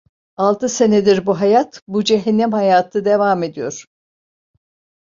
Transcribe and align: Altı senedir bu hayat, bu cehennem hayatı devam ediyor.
Altı 0.37 0.69
senedir 0.69 1.25
bu 1.25 1.39
hayat, 1.39 1.81
bu 1.87 2.03
cehennem 2.03 2.51
hayatı 2.51 3.05
devam 3.05 3.43
ediyor. 3.43 3.85